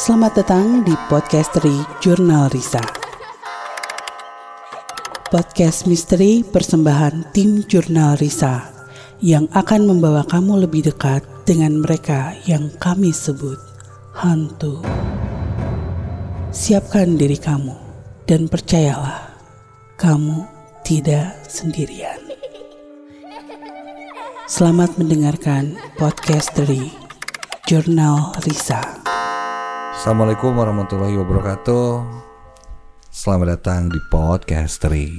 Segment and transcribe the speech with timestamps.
[0.00, 2.80] Selamat datang di Podcastery Jurnal Risa.
[5.28, 8.64] Podcast misteri persembahan tim Jurnal Risa
[9.20, 13.60] yang akan membawa kamu lebih dekat dengan mereka yang kami sebut
[14.16, 14.80] hantu.
[16.48, 17.76] Siapkan diri kamu
[18.24, 19.36] dan percayalah,
[20.00, 20.48] kamu
[20.80, 22.24] tidak sendirian.
[24.48, 26.88] Selamat mendengarkan podcast dari
[27.68, 28.80] Jurnal Risa.
[30.00, 32.08] Assalamualaikum warahmatullahi wabarakatuh.
[33.12, 35.12] Selamat datang di Podcastery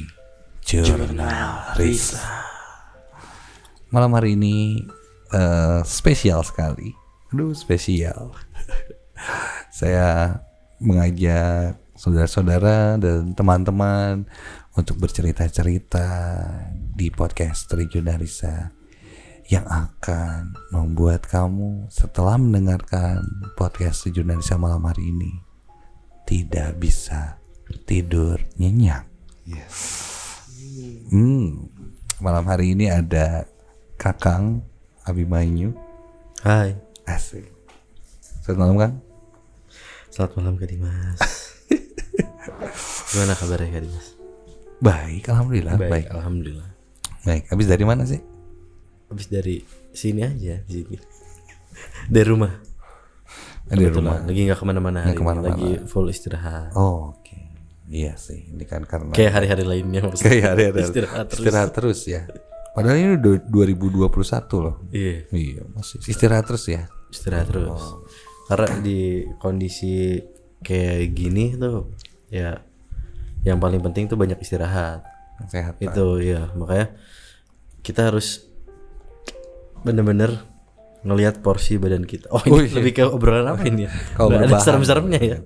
[0.65, 2.17] Jurnal Risa
[3.93, 4.81] Malam hari ini
[5.37, 6.97] eh, spesial sekali.
[7.29, 8.33] Aduh spesial.
[9.85, 10.41] Saya
[10.81, 14.25] mengajak saudara-saudara dan teman-teman
[14.73, 16.09] Untuk bercerita-cerita
[16.73, 18.80] di Podcastery Jurnal Risa
[19.51, 23.19] yang akan membuat kamu setelah mendengarkan
[23.59, 25.43] podcast jurnalis malam hari ini
[26.23, 27.35] tidak bisa
[27.83, 29.03] tidur nyenyak.
[31.11, 31.67] Hmm,
[32.23, 33.43] malam hari ini ada
[33.99, 34.63] Kakang
[35.03, 35.75] Abimanyu.
[36.47, 37.51] Hai, Asik.
[38.47, 38.93] Selamat malam Kang.
[40.15, 41.19] selamat malam Kak Dimas.
[43.11, 44.07] Gimana kabarnya Kak Dimas?
[44.79, 45.75] Baik, alhamdulillah.
[45.75, 46.07] Baik.
[46.07, 46.69] Alhamdulillah.
[47.27, 47.51] Baik.
[47.51, 48.30] Habis dari mana sih?
[49.11, 49.59] Habis dari
[49.91, 50.97] sini aja, di sini.
[52.13, 52.51] Dari rumah.
[53.63, 54.23] Dari rumah.
[54.23, 55.55] Lagi nggak ke mana-mana hari ke mana-mana.
[55.55, 56.71] Lagi full istirahat.
[56.73, 57.37] Oh, oke.
[57.87, 60.31] Iya sih, ini kan karena Kayak hari-hari lainnya maksudnya.
[60.31, 61.39] kayak hari-hari Istirahat terus.
[61.43, 62.21] istirahat terus ya.
[62.71, 64.75] Padahal ini udah 2021 loh.
[64.89, 66.87] Iya, Iya, masih istirahat terus ya.
[67.11, 67.83] istirahat terus.
[68.47, 68.99] Karena di
[69.37, 70.19] kondisi
[70.59, 71.91] kayak gini tuh
[72.27, 72.59] ya
[73.41, 75.03] yang paling penting tuh banyak istirahat.
[75.47, 75.75] Sehat.
[75.79, 76.95] Itu ya makanya
[77.81, 78.47] kita harus
[79.81, 80.31] bener-bener
[81.01, 82.29] ngelihat porsi badan kita.
[82.29, 82.73] Oh ini Oh, iya.
[82.77, 83.91] lebih ke obrolan apa ini ya?
[84.13, 85.39] Kalau ada serem-seremnya ya.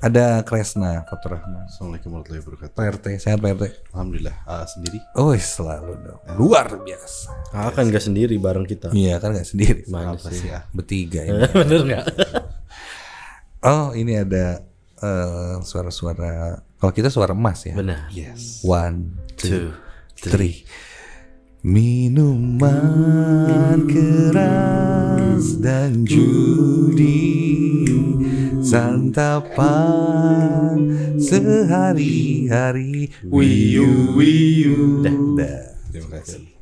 [0.00, 1.64] Ada Kresna Fatur Rahman.
[1.64, 2.76] Assalamualaikum warahmatullahi wabarakatuh.
[2.76, 3.64] Pak RT, sehat Pak RT.
[3.88, 5.00] Alhamdulillah ah, sendiri.
[5.16, 6.20] Oh, selalu dong.
[6.36, 7.32] Luar biasa.
[7.56, 8.92] Ah, kan nggak sendiri bareng kita.
[8.92, 9.80] Iya kan nggak sendiri.
[9.88, 10.44] Mana Apa sih?
[10.44, 10.68] sih ah?
[10.76, 11.40] Bertiga ini.
[11.56, 12.04] Bener nggak?
[13.64, 14.60] Oh, ini ada
[15.00, 16.60] eh, suara-suara.
[16.76, 17.72] Kalau kita suara emas ya.
[17.72, 18.12] Benar.
[18.12, 18.60] Yes.
[18.60, 19.72] One, two,
[20.20, 20.68] Two, three.
[21.64, 22.68] Minuman
[23.88, 27.88] keras dan judi
[28.60, 29.96] Santapan
[31.16, 35.72] sehari-hari Wiyu wiyu Dah, dah.
[35.88, 36.52] Terima kasih.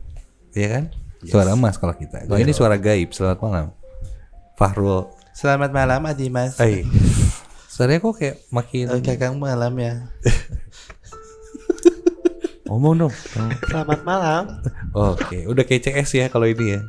[0.54, 0.94] Iya kan?
[1.26, 3.74] Suara emas kalau kita Kalau ini suara gaib Selamat malam
[4.54, 6.62] Fahrul Selamat malam Adi Mas.
[6.62, 6.86] Ay.
[7.74, 10.06] Suaranya kok kayak makin Kakang malam ya.
[12.72, 13.14] Ngomong dong
[13.68, 14.42] Selamat malam.
[14.96, 16.80] Oke Udah kayak CS ya kalau ini ya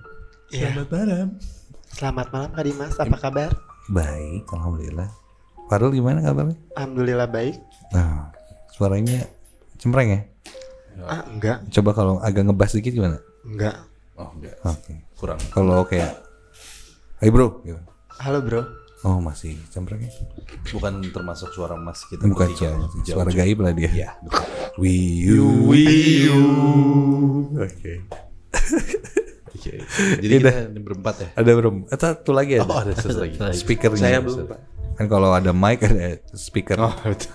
[0.48, 1.28] Selamat malam.
[1.92, 3.52] Selamat malam Kak Dimas, apa kabar?
[3.92, 5.12] Baik Alhamdulillah
[5.68, 6.56] Fahrul gimana kabarnya?
[6.80, 7.60] Alhamdulillah baik.
[7.92, 8.32] Nah,
[8.72, 9.28] suaranya
[9.80, 10.22] cempreng ya.
[11.04, 13.18] Ah, enggak, Coba kalau agak ngebas dikit gimana?
[13.42, 13.76] enggak.
[14.14, 14.54] Oh enggak.
[14.62, 14.94] Oke.
[15.18, 15.42] Kurang.
[15.50, 16.14] Kalau kayak,
[17.18, 17.80] Hai bro, gitu.
[18.22, 18.62] Halo bro.
[19.04, 20.12] Oh masih cempreng ya?
[20.72, 22.24] Bukan termasuk suara emas kita.
[22.24, 22.72] Bukan bertiga.
[22.72, 23.40] suara, Jauh, suara jauh.
[23.44, 23.90] gaib lah dia.
[23.92, 24.44] Iya, betul.
[24.80, 26.42] Wiyu, wiyu.
[27.60, 27.94] Oke.
[29.54, 29.74] Oke.
[30.24, 31.28] Jadi kita ini berempat ya.
[31.36, 31.76] Ada belum?
[31.88, 32.64] Eh, Satu lagi ada.
[32.66, 33.36] Oh, ada satu lagi.
[33.62, 34.00] Speakernya.
[34.00, 34.60] Saya belum, Pak.
[34.94, 36.78] Kan kalau ada mic ada speaker.
[36.80, 37.34] Oh, betul.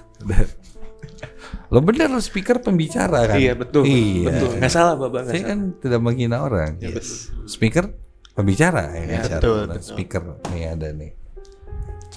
[1.69, 3.37] Lo bener lo speaker pembicara kan?
[3.37, 3.85] Iya betul.
[3.85, 4.25] Iya.
[4.31, 4.51] Betul.
[4.57, 5.21] Nggak salah bapak.
[5.21, 5.51] nggak Saya salah.
[5.53, 6.73] kan tidak menghina orang.
[7.45, 7.85] Speaker
[8.33, 9.05] pembicara ya.
[9.05, 9.37] kan?
[9.37, 9.83] betul, betul.
[9.85, 11.11] Speaker nih ada nih.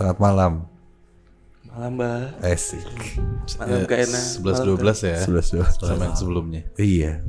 [0.01, 0.53] Selamat malam.
[1.69, 2.41] Malam mbak.
[2.41, 2.81] Asik.
[3.61, 4.17] Malam Kak Ena.
[4.17, 5.17] 11 12 ya.
[5.21, 5.69] Sudah sudah.
[5.77, 6.61] Sama yang sebelumnya.
[6.73, 7.21] Iya.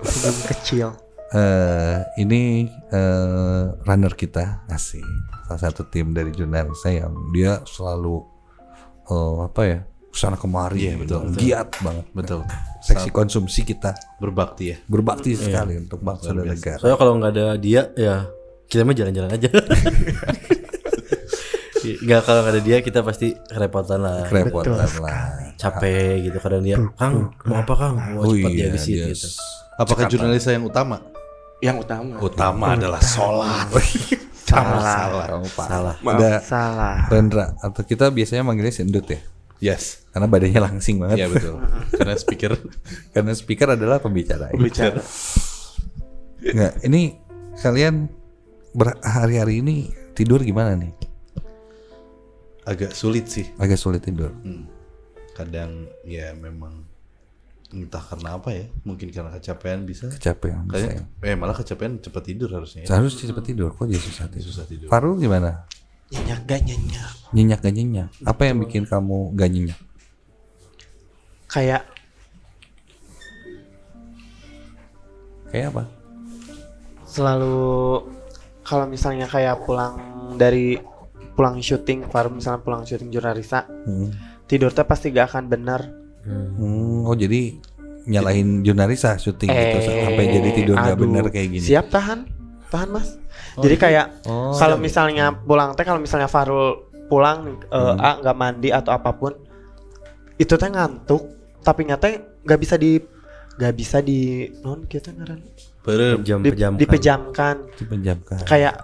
[0.00, 0.88] Senyum kecil.
[1.36, 5.04] Eh ini eh runner kita asik.
[5.44, 8.24] Salah satu tim dari jurnalis saya yang dia selalu
[9.12, 9.78] eh apa ya?
[10.08, 11.00] Ke sana kemari Iya, gitu.
[11.04, 11.40] betul, betul.
[11.44, 12.06] giat banget.
[12.16, 12.40] Betul.
[12.80, 14.76] Seksi konsumsi kita Berbakti ya.
[14.88, 16.80] berbakti sekali untuk bangsa dan negara.
[16.80, 18.24] Soalnya kalau nggak ada dia ya
[18.70, 19.50] kita mah jalan-jalan aja.
[21.80, 24.28] Nggak kalau nggak ada dia kita pasti kerepotan lah.
[24.28, 25.52] Kerepotan lah.
[25.56, 27.96] Capek gitu kadang dia, Kang mau apa Kang?
[28.14, 29.28] Mau Oh cepat iya, dihabisin dia gitu.
[29.80, 31.00] Apakah jurnalis yang utama?
[31.60, 32.14] Yang utama.
[32.20, 33.68] Utama adalah sholat.
[34.50, 34.82] Salah.
[34.82, 35.26] Salah.
[35.46, 35.94] Salah.
[36.02, 37.06] Ada salah.
[37.06, 39.22] Rendra atau kita biasanya manggilnya sendut ya.
[39.62, 40.02] Yes.
[40.10, 41.22] Karena badannya langsing banget.
[41.22, 41.54] Iya betul.
[42.02, 42.58] Karena speaker
[43.14, 44.50] Karena speaker adalah pembicara.
[44.50, 44.98] Bicara.
[46.42, 47.14] Nggak, ini
[47.62, 48.10] kalian
[48.72, 49.76] berhari-hari ini
[50.14, 50.92] tidur gimana nih?
[52.60, 53.50] agak sulit sih.
[53.58, 54.30] Agak sulit tidur.
[54.46, 54.68] Hmm.
[55.34, 56.86] Kadang ya memang
[57.70, 60.66] entah karena apa ya mungkin karena kecapean bisa Kecapean.
[60.66, 61.30] kayaknya saya.
[61.30, 62.94] eh malah kecapean cepat tidur harusnya ya.
[62.94, 63.74] Seharusnya cepat tidur.
[63.74, 64.46] Kok jadi susah tidur?
[64.46, 65.66] susah tidur Faru gimana?
[66.10, 67.12] Nyenyak gak nyenyak.
[67.34, 68.08] Nyenyak gak nyenyak?
[68.22, 69.80] Apa yang bikin kamu gak nyenyak?
[71.46, 71.82] Kayak
[75.50, 75.82] Kayak apa?
[77.02, 77.58] selalu
[78.70, 79.98] kalau misalnya kayak pulang
[80.38, 80.78] dari
[81.34, 84.14] pulang syuting, baru misalnya pulang syuting Jurnalisa, Hmm.
[84.46, 85.80] tidur teh pasti gak akan bener.
[86.22, 87.58] Hmm, oh jadi
[88.02, 91.00] nyalahin Junarisa syuting gitu sampai jadi tidur gak Eh, aduh.
[91.00, 91.64] bener kayak gini.
[91.64, 92.18] Siap tahan,
[92.68, 93.16] tahan mas.
[93.56, 97.98] Jadi kayak Oh, kalau misalnya pulang teh kalau misalnya Farul pulang eh, Hmm.
[97.98, 99.32] ah, nggak mandi atau apa pun,
[100.36, 101.22] itu teh ngantuk,
[101.60, 102.06] tapi nyata
[102.40, 103.00] nggak bisa di
[103.56, 104.20] nggak bisa di
[104.60, 105.40] non kita ngaran
[105.80, 106.76] Pejam, di, pejamkan.
[106.76, 108.40] dipejamkan dipejamkan.
[108.44, 108.74] kayak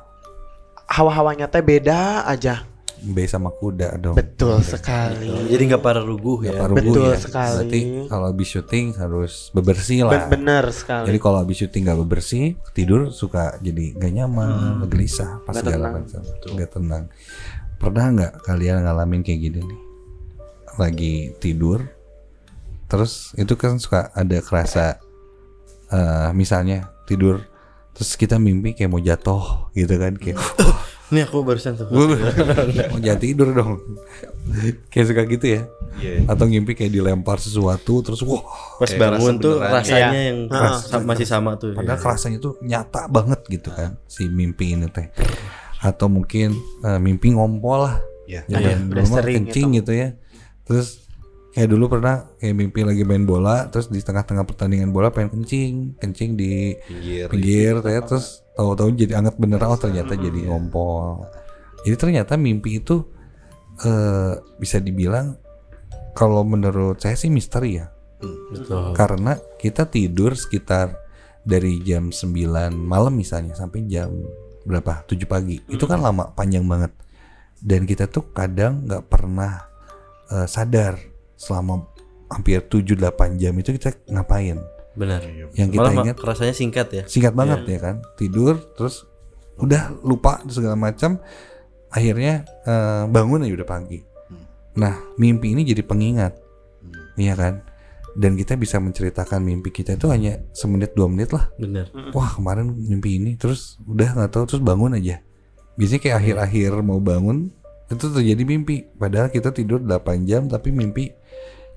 [0.87, 2.65] hawa-hawanya teh beda aja
[2.97, 4.17] B sama kuda dong.
[4.17, 6.57] betul sekali Jadi nggak para ruguh ya.
[6.57, 7.21] Paruh Betul ya.
[7.21, 7.53] sekali.
[7.53, 10.13] Berarti kalau habis syuting harus bebersih lah.
[10.17, 15.45] Ben- bener sekali Jadi kalau habis syuting nggak bebersih, tidur suka jadi gak nyaman, gelisah,
[15.45, 15.95] pas Nggak segala tenang.
[16.03, 16.21] macam,
[16.57, 17.05] nggak tenang.
[17.77, 19.81] Pernah nggak kalian ngalamin kayak gini nih?
[20.81, 21.85] Lagi tidur,
[22.89, 24.97] terus itu kan suka ada kerasa,
[25.89, 27.43] eh, misalnya tidur,
[27.91, 30.39] terus kita mimpi kayak mau jatuh gitu kan, kayak
[31.07, 31.87] Ini aku barusan tuh.
[32.91, 33.79] mau jatuh tidur dong,
[34.89, 35.63] kayak suka gitu ya.
[35.97, 36.27] Iya.
[36.27, 38.43] Atau ngimpi kayak dilempar sesuatu, terus wah
[38.77, 39.71] Pas bangun tuh beneran.
[39.73, 40.23] rasanya Iya.
[40.27, 40.39] yang
[40.77, 41.73] sa- masih sama tuh.
[41.73, 42.03] Padahal ya.
[42.03, 45.07] kerasanya tuh nyata banget gitu kan si mimpi ini teh.
[45.79, 46.53] Atau mungkin
[46.83, 47.97] eh, mimpi ngompol lah.
[48.27, 48.43] Iya.
[48.51, 50.19] Ya, Iya, mah sering kencing gitu ya.
[50.67, 51.06] Terus
[51.57, 55.97] kayak dulu pernah kayak mimpi lagi main bola, terus di tengah-tengah pertandingan bola pengen kencing,
[55.97, 57.33] kencing di Pinggir.
[57.33, 61.25] pinggir ya, terus tahu-tahu jadi anget beneran oh ternyata jadi ngompol.
[61.89, 63.09] Jadi ternyata mimpi itu
[63.81, 65.41] eh bisa dibilang
[66.13, 67.89] kalau menurut saya sih misteri ya.
[68.53, 68.93] Betul.
[68.93, 70.93] Karena kita tidur sekitar
[71.41, 72.37] dari jam 9
[72.77, 74.13] malam misalnya sampai jam
[74.69, 75.09] berapa?
[75.09, 75.57] 7 pagi.
[75.73, 76.93] Itu kan lama panjang banget.
[77.57, 79.65] Dan kita tuh kadang nggak pernah
[80.29, 81.87] eh, sadar selama
[82.27, 84.59] hampir 7-8 jam itu kita ngapain.
[84.97, 85.21] Benar.
[85.55, 87.03] Yang kita Malah ma- ingat rasanya singkat ya.
[87.07, 87.97] singkat banget ya kan.
[88.17, 89.05] Tidur terus
[89.57, 91.21] udah lupa segala macam.
[91.93, 94.01] Akhirnya eh, bangun aja udah pagi.
[94.77, 96.37] Nah, mimpi ini jadi pengingat.
[97.17, 97.55] Iya kan?
[98.17, 101.53] Dan kita bisa menceritakan mimpi kita itu hanya semenit dua menit lah.
[101.61, 101.93] Benar.
[102.17, 105.21] Wah kemarin mimpi ini terus udah nggak tahu terus bangun aja.
[105.77, 107.53] Biasanya kayak akhir-akhir mau bangun
[107.87, 108.89] itu terjadi mimpi.
[108.97, 111.13] Padahal kita tidur 8 jam tapi mimpi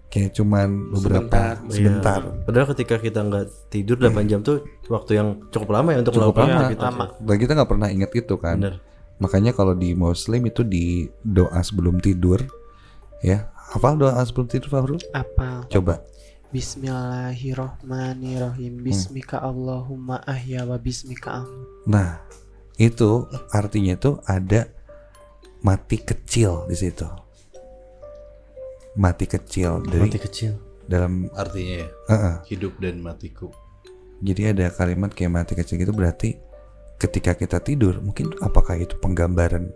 [0.09, 2.25] kayak cuman beberapa sebentar.
[2.25, 2.41] Iya.
[2.49, 6.33] Padahal ketika kita nggak tidur 8 jam tuh waktu yang cukup lama ya untuk Cukup
[6.33, 6.57] melakukan lama.
[6.65, 6.85] aktivitas.
[6.89, 7.05] lama.
[7.21, 8.57] Dan kita nggak pernah ingat itu kan.
[8.57, 8.81] Bener.
[9.19, 12.41] Makanya kalau di Muslim itu di doa sebelum tidur
[13.21, 13.53] ya.
[13.69, 14.97] Hafal doa sebelum tidur Fahrul?
[15.13, 16.01] apa Coba.
[16.49, 22.17] Bismillahirrohmanirrohim Bismika Allahumma ahya wa bismika amut Nah,
[22.81, 24.65] itu artinya itu ada
[25.61, 27.05] mati kecil di situ.
[28.99, 30.59] Mati kecil dari Mati kecil.
[30.83, 32.35] dalam Artinya ya Heeh.
[32.51, 33.47] hidup dan matiku.
[34.19, 36.35] Jadi ada kalimat kayak mati kecil gitu berarti
[36.99, 39.71] ketika kita tidur mungkin apakah itu penggambaran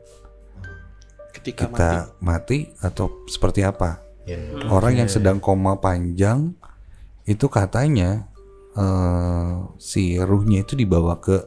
[1.31, 1.89] ketika mati kita
[2.19, 4.03] mati, atau seperti apa?
[4.27, 4.39] Ya.
[4.67, 6.55] Orang yang sedang koma panjang
[7.23, 8.27] itu katanya
[8.75, 11.39] eh, si ruhnya itu dibawa ke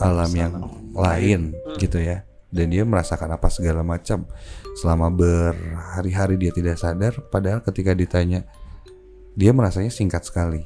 [0.00, 0.54] alam yang
[0.96, 2.24] lain gitu ya.
[2.52, 4.28] Dan dia merasakan apa segala macam
[4.76, 8.44] selama berhari-hari dia tidak sadar padahal ketika ditanya
[9.32, 10.60] dia merasanya singkat sekali.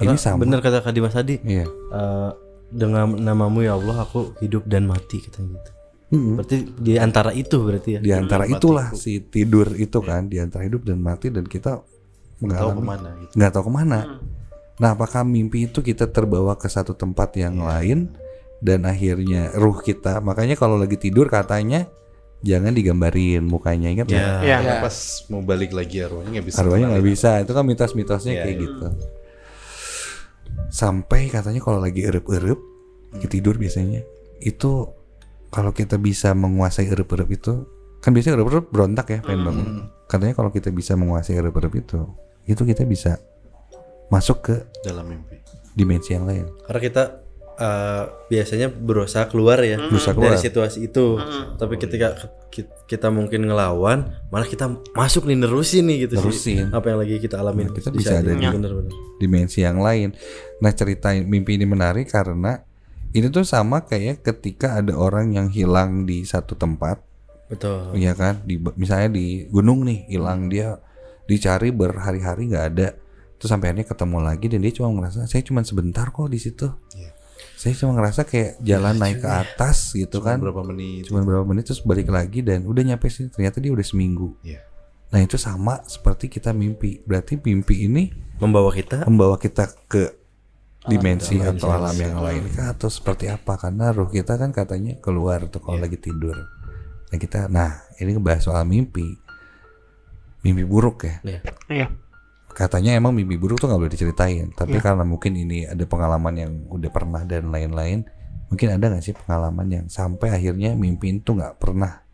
[0.00, 0.44] Ini Karena sama.
[0.44, 1.40] Bener kata Kak Dimas tadi.
[1.40, 1.64] Iya.
[1.64, 2.30] eh,
[2.72, 5.70] dengan namamu ya Allah aku hidup dan mati kata gitu.
[6.12, 6.36] Mm-mm.
[6.40, 8.00] Berarti di antara itu berarti ya.
[8.04, 12.44] Di antara itulah si tidur itu kan, di antara hidup dan mati dan kita Tahu
[12.44, 13.32] mengalami ke mana gitu.
[13.38, 13.98] nggak tahu ke mana.
[14.82, 18.12] Nah, apakah mimpi itu kita terbawa ke satu tempat yang lain
[18.62, 21.90] dan akhirnya ruh kita, makanya kalau lagi tidur katanya
[22.46, 24.46] jangan digambarin mukanya ingat nggak?
[24.46, 24.58] Ya.
[24.62, 26.58] ya Pas mau balik lagi arwahnya nggak bisa.
[26.62, 28.62] Arwahnya nggak bisa, itu kan mitos-mitosnya Iya, kayak iya.
[28.62, 28.86] gitu.
[30.70, 32.60] Sampai katanya kalau lagi erup-erup,
[33.18, 34.06] lagi tidur biasanya
[34.42, 34.90] itu
[35.52, 37.66] kalau kita bisa menguasai erup-erup itu,
[37.98, 39.66] kan biasanya erup-erup berontak ya pengen bangun.
[40.06, 42.00] Katanya kalau kita bisa menguasai erup-erup itu,
[42.46, 43.18] itu kita bisa
[44.10, 44.54] masuk ke
[44.86, 45.38] dalam mimpi.
[45.72, 46.44] dimensi yang lain.
[46.68, 47.02] Karena kita
[47.54, 50.32] eh, biasanya berusaha keluar ya Berusaha keluar.
[50.32, 51.18] dari situasi itu.
[51.54, 52.14] Tapi ketika
[52.48, 56.38] ki- kita mungkin ngelawan, malah kita masuk nih nerusin nih gitu Nerusin.
[56.38, 56.58] sih.
[56.68, 57.68] Apa yang lagi kita alamin.
[57.68, 58.92] Nah, kita di bisa ada di- Bener-bener.
[59.16, 60.12] dimensi yang lain.
[60.58, 62.60] Nah cerita mimpi ini menarik karena
[63.10, 66.98] ini tuh sama kayak ketika ada orang yang hilang di satu tempat,
[67.46, 67.92] Betul.
[67.92, 68.40] Iya kan?
[68.42, 70.80] Di misalnya di gunung nih hilang dia
[71.22, 72.96] dicari berhari-hari nggak ada.
[73.36, 76.72] Terus sampai akhirnya ketemu lagi dan dia cuma ngerasa saya cuma sebentar kok di situ.
[76.94, 77.12] Iya.
[77.62, 80.42] Saya cuma ngerasa kayak jalan naik ke atas gitu Cuma kan.
[80.42, 81.06] berapa menit.
[81.06, 84.34] Cuma berapa menit terus balik lagi dan udah nyampe sini ternyata dia udah seminggu.
[84.42, 84.66] Iya.
[85.14, 86.98] nah itu sama seperti kita mimpi.
[87.06, 88.10] Berarti mimpi ini
[88.42, 89.06] Membawa kita?
[89.06, 90.10] Membawa kita ke
[90.90, 92.74] dimensi atau alam yang lain kah?
[92.74, 93.54] Atau seperti apa?
[93.54, 96.34] Karena ruh kita kan katanya keluar tuh kalau lagi tidur.
[97.14, 99.06] Nah kita nah ini ngebahas soal mimpi.
[100.42, 101.22] Mimpi buruk ya?
[101.22, 101.40] Iya.
[101.70, 101.86] Iya.
[102.52, 106.52] Katanya emang mimpi buruk tuh nggak boleh diceritain tapi karena mungkin ini ada pengalaman yang
[106.68, 108.04] udah pernah dan lain-lain
[108.52, 112.04] mungkin ada nggak sih pengalaman yang sampai akhirnya mimpi itu nggak pernah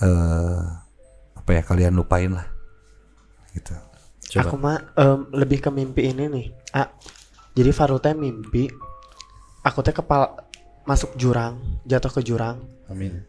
[0.00, 0.60] eh
[1.36, 2.48] apa ya kalian lupain lah
[3.52, 3.76] gitu
[4.26, 4.42] Coba.
[4.42, 6.46] Aku mah em, lebih ke mimpi ini nih.
[6.74, 6.90] Ah,
[7.54, 8.66] jadi Farul teh mimpi
[9.62, 10.34] aku teh kepala
[10.82, 12.58] masuk jurang, jatuh ke jurang.
[12.90, 13.22] amin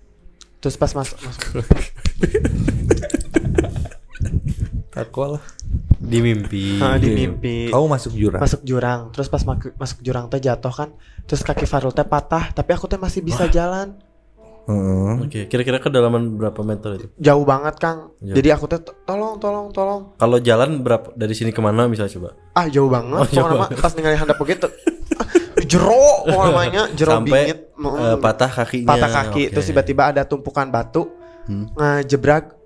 [0.58, 1.46] Terus pas masuk masuk
[4.98, 5.44] takwa lah
[6.08, 6.64] di mimpi.
[6.82, 9.12] Ah, di mimpi kamu masuk jurang masuk jurang.
[9.12, 10.90] Terus pas mak- masuk jurang teh jatuh kan.
[11.24, 14.00] Terus kaki Farul teh patah, tapi aku teh masih bisa jalan.
[14.68, 15.14] Heeh.
[15.22, 17.08] Oke, kira-kira kedalaman berapa meter itu?
[17.18, 18.12] Jauh banget, Kang.
[18.20, 18.36] Jauh.
[18.36, 20.02] Jadi aku teh tolong tolong tolong.
[20.16, 22.30] Kalau jalan berapa dari sini ke mana misalnya coba?
[22.52, 23.16] Ah, jauh banget.
[23.16, 24.68] Oh, jauh mah pas ningali handap begitu.
[25.20, 25.28] ah,
[25.64, 27.60] jero namanya jero Sampai bingit.
[27.78, 28.88] Eh, patah kakinya.
[28.90, 29.52] patah kaki Oke.
[29.52, 31.08] terus tiba-tiba ada tumpukan batu
[31.48, 31.72] Hmm.
[31.80, 32.57] ngejebrak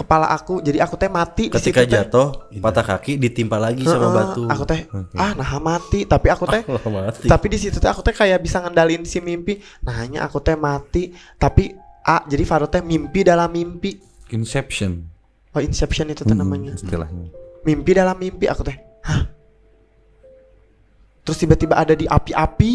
[0.00, 2.00] kepala aku jadi aku teh mati di Ketika situ teh.
[2.00, 4.42] jatuh, patah kaki ditimpa lagi sama Heeh, batu.
[4.46, 4.80] aku teh
[5.14, 6.02] ah nah mati.
[6.02, 7.26] Tapi aku teh Oh, mati.
[7.26, 9.56] tapi di situ teh aku teh kayak bisa ngendalin si mimpi.
[9.80, 11.12] Nahnya aku teh mati.
[11.34, 14.00] Tapi ah jadi Faro teh mimpi dalam mimpi.
[14.30, 15.04] Inception.
[15.50, 16.72] Oh inception itu teh Hmm, namanya.
[16.72, 17.28] istilahnya.
[17.60, 19.28] Mimpi dalam mimpi aku teh hah?
[21.20, 22.72] Terus tiba-tiba ada di api-api.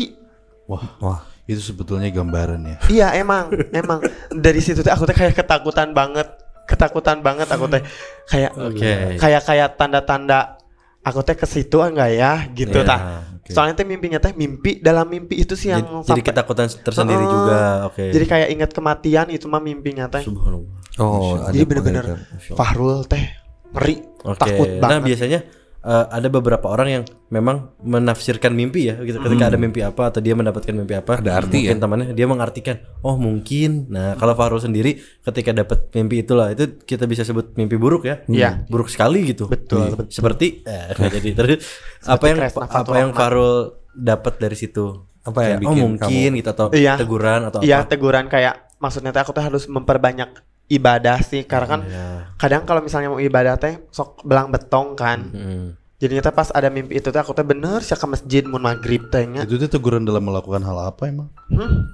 [0.66, 1.22] Wah wah.
[1.46, 2.78] itu sebetulnya gambaran ya.
[2.88, 4.02] Iya emang emang.
[4.30, 6.26] Dari situ teh aku teh kayak ketakutan banget
[6.66, 7.82] ketakutan banget aku teh
[8.26, 9.16] kayak Oke.
[9.16, 10.58] kayak kayak tanda-tanda
[11.02, 13.00] aku teh ke situ enggak ya gitu Iya, tah
[13.38, 13.50] oke.
[13.50, 17.30] soalnya teh mimpinya teh mimpi dalam mimpi itu sih yang Jadi, jadi ketakutan tersendiri Heeh.
[17.32, 17.60] juga.
[17.86, 18.04] Oke.
[18.10, 20.98] jadi kayak ingat kematian itu mah mimpinya teh Subhanallah.
[20.98, 22.06] oh jadi bener-bener.
[22.52, 23.22] Fahrul teh
[23.70, 24.38] ngeri Oke.
[24.40, 25.40] takut Nah, banget biasanya
[25.86, 29.22] eh, ada beberapa orang yang memang menafsirkan mimpi ya gitu.
[29.22, 31.82] Ketika ada mimpi apa atau dia mendapatkan mimpi apa, Ada arti mungkin ya?
[31.82, 32.76] temannya dia mengartikan,
[33.06, 33.86] oh mungkin.
[33.94, 38.26] Nah, kalau Farul sendiri ketika dapat mimpi itulah itu kita bisa sebut mimpi buruk ya.
[38.26, 38.66] Iya.
[38.66, 39.46] Buruk sekali gitu.
[39.46, 40.10] Betul, betul.
[40.10, 40.90] Seperti eh,
[41.22, 41.62] jadi terus
[42.04, 43.12] apa yang apa yang.
[43.14, 45.06] Farul dapat dari situ?
[45.26, 46.94] Apa yang Kayak, oh mungkin gitu atau Iya.
[47.02, 47.90] teguran atau iya apa?
[47.90, 50.30] teguran kayak maksudnya aku teh harus memperbanyak
[50.68, 52.08] ibadah sih karena kan Iya.
[52.36, 55.68] kadang kalau misalnya mau ibadah teh sok belang betong kan Hmm.
[55.96, 59.08] Jadinya teh pas ada mimpi itu teh aku teh bener sih ke masjid mun maghrib
[59.08, 59.42] teh nya.
[59.42, 61.88] itu tuh teguran dalam melakukan hal apa emang Hmm?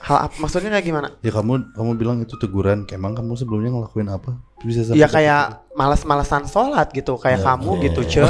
[0.00, 1.08] Hal apa maksudnya kayak gimana?
[1.18, 5.42] ya kamu kamu bilang itu teguran emang kamu sebelumnya ngelakuin apa bisa sampai Ya kayak
[5.72, 8.24] malas-malasan sholat gitu kayak kamu gitu ce.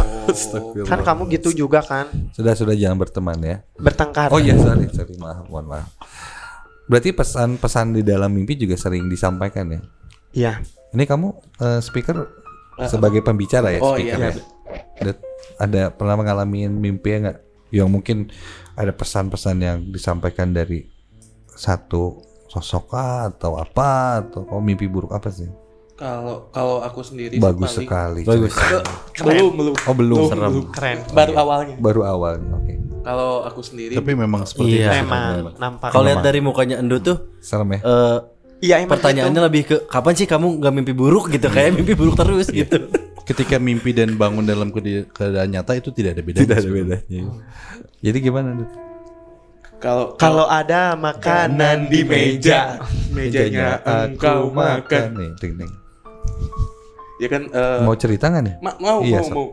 [0.84, 4.28] Kan kamu gitu juga kan sudah sudah jangan berteman ya bertengkar.
[4.28, 5.86] oh iya sorry sorry maaf mohon maaf
[6.90, 9.80] berarti pesan-pesan di dalam mimpi juga sering disampaikan ya
[10.30, 10.52] Iya.
[10.90, 11.28] ini kamu
[11.62, 12.26] eh, speaker
[12.90, 14.30] sebagai pembicara ya Oh, speaker iya.
[14.30, 14.42] ya?
[14.98, 15.12] ada,
[15.62, 17.38] ada pernah mengalami mimpi ya nggak
[17.70, 18.26] yang mungkin
[18.74, 20.90] ada pesan-pesan yang disampaikan dari
[21.46, 22.18] satu
[22.50, 22.90] sosok
[23.30, 25.46] atau apa atau oh, mimpi buruk apa sih
[26.00, 28.52] Kalau kalau aku sendiri sih bagus paling- sekali Bagus.
[28.56, 28.82] Eh,
[29.20, 29.74] belum belum.
[29.84, 30.16] Oh belum.
[30.32, 30.64] Belum.
[30.72, 30.98] Keren.
[31.12, 31.76] baru awalnya.
[31.76, 32.74] Baru awal oke.
[33.00, 35.04] Kalau aku sendiri tapi memang seperti Iya.
[35.04, 35.92] Memang nampak.
[35.92, 37.80] Kalau lihat dari mukanya Endo tuh serem ya?
[37.84, 38.18] eh
[38.60, 41.32] Iya emang pertanyaannya lebih ke kapan sih kamu nggak mimpi buruk?
[41.32, 42.92] gitu kayak mimpi buruk terus gitu.
[43.24, 46.44] ketika mimpi dan bangun dalam keadaan nyata itu tidak ada bedanya.
[46.44, 47.20] Tidak ada bedanya.
[48.00, 48.48] Jadi gimana
[49.80, 52.76] kalau Kalau ada makanan di meja,
[53.12, 55.16] mejanya engkau makan.
[55.16, 55.72] nih ding, ding.
[57.20, 58.54] Ya kan eh, mau cerita nggak nih?
[58.64, 59.46] Ma- mau Iya, mau so- mau.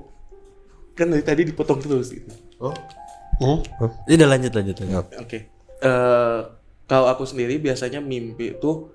[0.95, 2.31] Kan dari tadi dipotong terus gitu.
[4.09, 5.05] Ini udah lanjut lanjut lanjut.
[5.13, 5.39] oke.
[5.77, 6.39] Eh,
[6.87, 8.89] kalau aku sendiri biasanya mimpi itu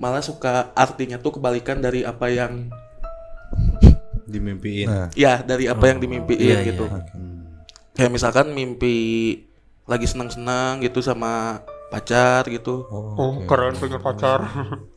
[0.00, 2.72] malah suka artinya tuh kebalikan dari apa yang
[4.24, 4.86] dimimpiin.
[4.88, 5.08] Nah.
[5.18, 6.86] Ya dari apa yang dimimpiin iya, gitu.
[6.86, 7.02] iya.
[7.90, 8.96] kayak misalkan mimpi
[9.84, 12.86] lagi senang-senang gitu sama pacar gitu.
[12.88, 14.40] Oh, keren punya pacar.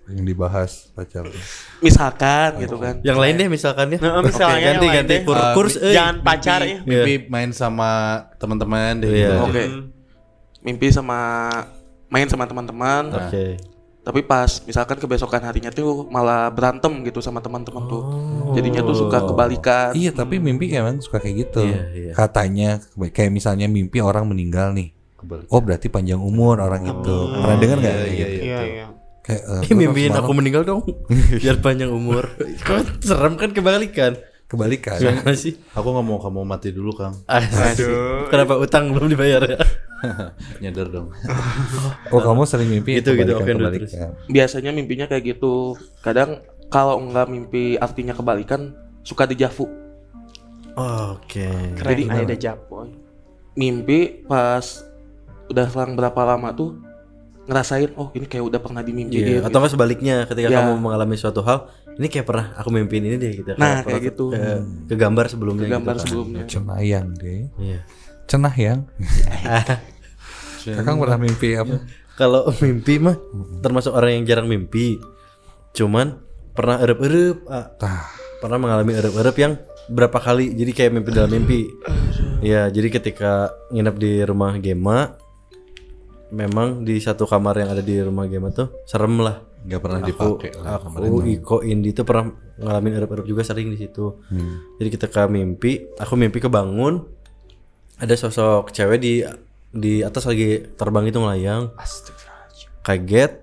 [0.06, 1.24] Yang dibahas pacar
[1.80, 4.00] misalkan gitu kan Yang lain deh misalkan ya.
[4.00, 5.92] Nah, misalnya Oke, yang ganti ganti kur Uh, kurs eh.
[5.92, 6.80] Jangan pacar ya.
[6.82, 7.92] mimpi main sama
[8.36, 9.28] teman-teman deh Iya.
[9.32, 9.36] gitu.
[9.46, 9.64] oke
[10.62, 11.20] mimpi sama
[12.08, 13.60] main sama teman-teman Oke.
[14.00, 18.04] tapi pas misalkan kebesokan harinya tuh malah berantem gitu sama teman-teman tuh
[18.52, 22.12] jadinya tuh suka kebalikan Iya tapi mimpi emang suka kayak gitu Iya, iya.
[22.12, 24.92] Katanya kayak misalnya mimpi orang meninggal nih
[25.48, 27.96] Oh berarti panjang umur orang itu Pernah dengar nggak?
[27.98, 28.44] kayak gitu?
[28.44, 28.86] Iya, iya.
[29.24, 30.82] Kayak eh, Ih, gua mimpiin aku meninggal dong
[31.42, 32.28] biar panjang umur.
[32.60, 34.20] Kok serem kan kebalikan.
[34.46, 35.00] kebalikan.
[35.00, 35.58] Gimana sih?
[35.72, 37.16] Aku nggak mau kamu mati dulu Kang.
[37.26, 38.28] Aduh.
[38.28, 39.58] Kenapa utang belum dibayar ya?
[40.62, 41.08] Nyadar dong.
[42.10, 44.14] Oh kamu sering mimpi Gitu, gitu, kebalikan.
[44.28, 46.38] biasanya mimpinya kayak gitu kadang
[46.68, 49.66] kalau nggak mimpi artinya kebalikan suka dijafu
[50.74, 51.48] Oke.
[51.74, 52.98] Keren Jadi, ada Japon.
[53.54, 54.82] mimpi pas
[55.46, 56.74] udah selang berapa lama tuh
[57.44, 60.64] ngerasain oh ini kayak udah pernah dimimpi Iya, atau nggak sebaliknya ketika Ya.
[60.64, 61.68] kamu mengalami suatu hal,
[62.00, 63.52] ini kayak pernah aku mimpiin ini deh gitu.
[63.60, 64.26] Nah, pernah kayak gitu.
[64.32, 66.08] Ke, ke gambar sebelumnya gambar gitu kan.
[66.08, 67.52] sebelumnya Cenayang deh.
[67.60, 67.80] Iya.
[68.32, 68.80] Cenah yang.
[70.64, 71.76] Kakang pernah mimpi apa?
[72.20, 73.18] Kalau mimpi mah
[73.60, 75.02] termasuk orang yang jarang mimpi.
[75.74, 76.22] Cuman
[76.54, 77.74] pernah erep-erep, ah.
[78.40, 79.54] pernah mengalami erep-erep yang
[79.90, 81.68] berapa kali jadi kayak mimpi dalam mimpi.
[82.40, 85.16] Ya, jadi ketika nginep di rumah Gema
[86.34, 89.38] memang di satu kamar yang ada di rumah Gema tuh serem lah.
[89.64, 92.26] Nggak pernah Aku, dipakai lah kamar aku Iko Indi tuh pernah
[92.58, 94.20] ngalamin erep-erep juga sering di situ.
[94.76, 97.06] Jadi ketika mimpi, aku mimpi kebangun
[97.96, 99.24] ada sosok cewek di
[99.70, 101.72] di atas lagi terbang itu ngelayang.
[102.82, 103.40] Kaget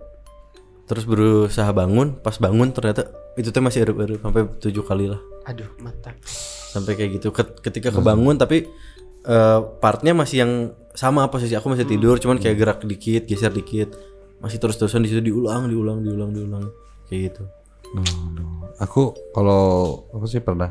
[0.85, 5.23] terus berusaha bangun, pas bangun ternyata itu teh masih erep-erep sampai tujuh kali lah.
[5.47, 6.13] Aduh, mata.
[6.69, 7.31] Sampai kayak gitu.
[7.31, 8.67] Ket- Ketika kebangun tapi
[9.23, 10.53] eh, partnya masih yang
[10.95, 13.95] sama posisi aku masih tidur, cuman kayak gerak dikit, geser dikit.
[14.41, 16.65] Masih terus-terusan di situ diulang, diulang, diulang, diulang.
[17.07, 17.43] Kayak gitu.
[18.81, 20.71] Aku kalau apa sih pernah.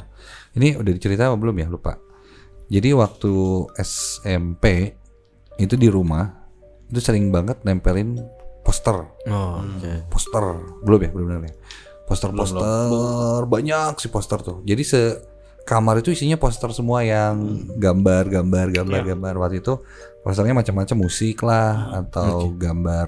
[0.56, 1.68] Ini udah dicerita apa belum ya?
[1.70, 1.94] Lupa.
[2.70, 3.34] Jadi waktu
[3.82, 4.94] SMP
[5.60, 6.26] itu di rumah
[6.90, 8.18] itu sering banget nempelin
[8.66, 10.10] poster, Oh, oke.
[10.10, 10.44] poster
[10.86, 11.54] belum ya belum benar ya.
[12.10, 14.66] Poster-poster banyak sih poster tuh.
[14.66, 15.02] Jadi se
[15.70, 17.38] kamar itu isinya poster semua yang
[17.78, 19.34] gambar, gambar, gambar, gambar.
[19.38, 19.78] Waktu itu
[20.26, 23.08] posternya macam-macam musik lah atau gambar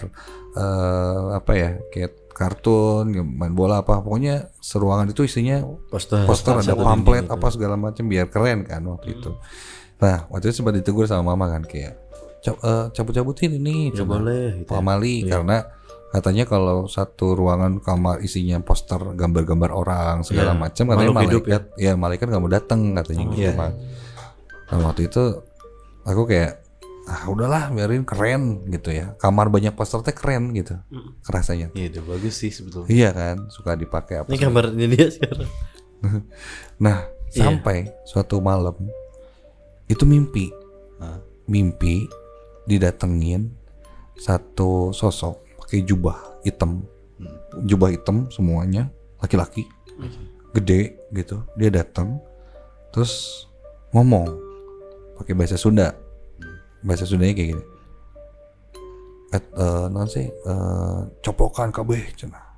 [0.53, 4.05] eh, apa ya kayak kartun, main bola apa.
[4.05, 6.21] Pokoknya seruangan itu isinya Poster.
[6.29, 9.33] poster ada pamflet dinding apa segala macam biar keren kan waktu itu.
[9.97, 11.97] Nah waktu itu sempat ditegur sama mama kan kayak
[12.41, 14.85] "Cap- eh, cabut-cabutin ini Nggak cuma boleh gitu Pak ya.
[14.85, 15.57] Mali karena
[16.11, 20.59] katanya kalau satu ruangan kamar isinya poster gambar-gambar orang segala Iya.
[20.59, 23.51] macam katanya Makhluk hidup malaikat ya malaikat nggak mau datang katanya gitu iya.
[23.53, 23.71] Pak.
[24.67, 25.23] Nah waktu itu
[26.03, 26.51] aku kayak
[27.03, 30.77] ah udahlah biarin keren gitu ya kamar banyak poster teh keren gitu
[31.21, 32.87] kerasanya Iya, udah bagus sih sebetulnya.
[32.87, 35.49] iya kan suka dipakai apa Ini gambarnya dia sekarang.
[36.77, 37.47] Nah, Iya.
[37.47, 38.75] sampai suatu malam
[39.87, 40.51] itu mimpi.
[41.43, 42.05] Mimpi
[42.63, 43.51] didatengin
[44.15, 45.40] satu sosok
[45.71, 46.83] pakai jubah hitam.
[47.63, 48.91] Jubah hitam semuanya,
[49.23, 49.63] laki-laki.
[50.51, 51.47] Gede gitu.
[51.55, 52.19] Dia datang
[52.91, 53.47] terus
[53.95, 54.27] ngomong
[55.15, 55.95] pakai bahasa Sunda.
[56.83, 57.63] Bahasa Sundanya kayak gini.
[59.31, 62.51] Et, eh, non sih, eh, coplokan kabeh cenah.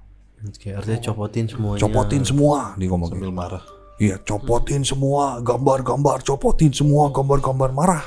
[0.49, 1.85] Oke, artinya copotin semuanya.
[1.85, 3.21] Copotin semua dia ngomong gitu.
[3.21, 3.63] Sambil marah.
[4.01, 8.05] Iya, copotin semua gambar-gambar, copotin semua gambar-gambar marah.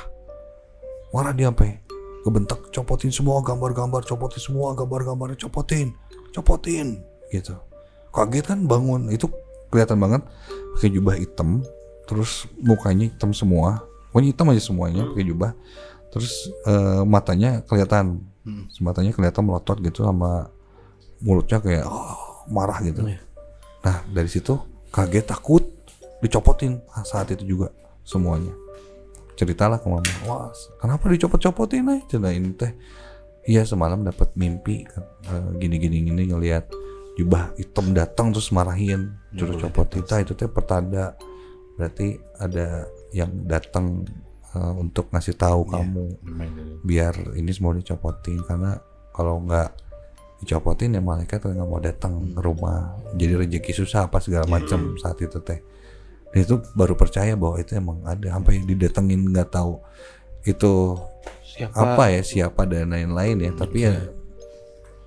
[1.15, 1.86] Marah dia sampai
[2.27, 5.95] kebentak, copotin semua gambar-gambar, copotin semua gambar-gambar, copotin,
[6.35, 6.99] copotin,
[7.31, 7.55] gitu.
[8.11, 9.31] Kaget kan bangun, itu
[9.71, 10.21] kelihatan banget
[10.75, 11.63] pakai jubah hitam,
[12.03, 15.51] terus mukanya hitam semua, pokoknya hitam aja semuanya pakai jubah,
[16.11, 18.19] terus eh, matanya kelihatan,
[18.83, 20.51] matanya kelihatan melotot gitu sama
[21.23, 23.03] mulutnya kayak "Ah," marah gitu.
[23.83, 24.55] Nah dari situ
[24.91, 25.63] kaget takut
[26.23, 27.71] dicopotin ah, saat itu juga
[28.07, 28.66] semuanya.
[29.37, 30.49] Ceritalah ke mama, wah
[30.81, 32.01] kenapa dicopot-copotin eh?
[32.09, 32.73] Cina ini teh,
[33.45, 36.65] iya semalam dapat mimpi kan eh, gini-gini gini ngelihat
[37.21, 40.01] jubah hitam datang terus marahin, terus copotin.
[40.05, 41.13] Tah, itu teh pertanda.
[41.77, 44.09] Berarti ada yang datang
[44.57, 46.05] eh, untuk ngasih tahu kamu.
[46.25, 48.73] Main dari biar ini semua dicopotin karena
[49.13, 49.69] kalau nggak
[50.41, 52.97] dicopotin ya malaikat nggak mau datang ke rumah.
[53.13, 55.76] Jadi rezeki susah apa segala macam saat itu teh
[56.39, 59.79] itu baru percaya bahwa itu emang ada sampai didatengin nggak tahu
[60.43, 60.95] itu
[61.43, 63.95] siapa apa ya siapa dan lain-lain ya tapi ya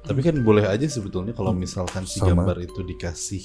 [0.01, 2.33] Tapi kan boleh aja sebetulnya kalau misalkan si Sama.
[2.33, 3.45] gambar itu dikasih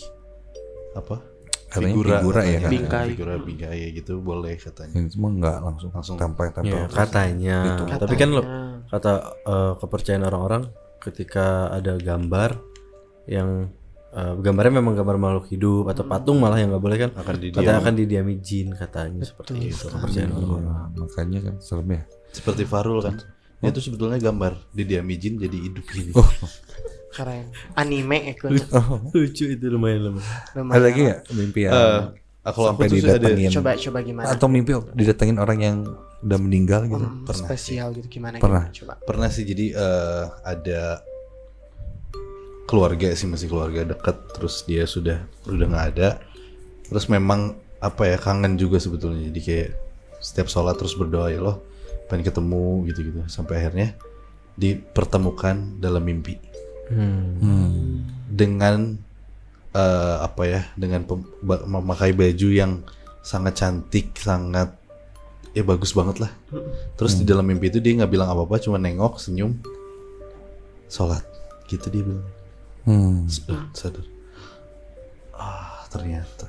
[0.93, 1.19] apa?
[1.67, 2.71] Katanya figura ya katanya, kan?
[2.71, 3.05] Bingkai.
[3.11, 4.95] Figura bingkai gitu boleh katanya.
[4.95, 6.15] ini semua nggak langsung Langsung.
[6.15, 6.95] tempel-tempel Ya, terus.
[6.95, 7.57] katanya.
[7.67, 7.83] Gitu.
[7.99, 8.41] Tapi kan lo
[8.87, 9.11] kata
[9.43, 10.63] eh, kepercayaan orang-orang
[11.03, 12.55] ketika ada gambar
[13.27, 13.67] yang
[14.15, 17.55] eh, gambarnya memang gambar makhluk hidup atau patung malah yang nggak boleh kan Akan didiami.
[17.57, 20.65] katanya akan didiami jin katanya seperti itu kepercayaan orang-orang.
[20.65, 22.01] Nah, makanya kan serem ya
[22.31, 23.15] Seperti Farul kan.
[23.55, 26.11] Dia itu sebetulnya gambar didiami jin jadi hidup gini.
[26.13, 26.27] Oh.
[27.09, 27.47] Keren.
[27.73, 28.51] Anime itu.
[29.09, 30.67] Lucu itu lumayan lumayan.
[30.69, 32.01] ada lagi nggak mimpi yang Eh,
[32.45, 34.27] kalau aku sampai ada didatengin Coba coba gimana?
[34.29, 35.77] atau mimpi didatengin orang yang
[36.21, 38.37] udah meninggal gitu Hmm, spesial gitu gimana?
[38.37, 38.67] Pernah.
[38.67, 38.75] gimana?
[38.75, 38.93] Coba.
[39.01, 40.99] pernah sih jadi eh, ada
[42.65, 46.09] keluarga sih masih keluarga dekat terus dia sudah udah nggak ada.
[46.85, 49.29] Terus memang apa ya kangen juga sebetulnya.
[49.29, 49.69] Jadi kayak
[50.21, 51.57] setiap sholat terus berdoa ya Allah
[52.09, 53.93] pengen ketemu gitu gitu sampai akhirnya
[54.57, 56.41] dipertemukan dalam mimpi.
[58.29, 58.97] Dengan
[59.73, 61.05] eh, apa ya dengan
[61.45, 62.81] memakai baju yang
[63.25, 64.73] sangat cantik sangat
[65.53, 66.31] ya bagus banget lah.
[66.97, 69.57] Terus di dalam mimpi itu dia nggak bilang apa apa cuma nengok senyum
[70.89, 71.25] sholat.
[71.65, 72.25] Gitu dia bilang
[72.85, 73.25] Hmm.
[73.25, 74.05] Sudah sadar.
[75.33, 76.47] Ah, ternyata.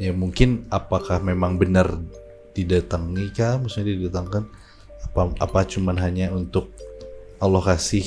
[0.00, 2.00] Ya mungkin apakah memang benar
[2.56, 3.60] didatangi kah?
[3.60, 4.48] Maksudnya didatangkan
[5.00, 6.72] apa apa cuman hanya untuk
[7.36, 8.04] Allah kasih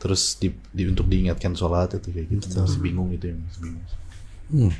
[0.00, 2.46] terus di, di- untuk diingatkan sholat itu kayak gitu.
[2.56, 3.86] Masih bingung itu yang masih bingung.
[4.52, 4.72] Hmm.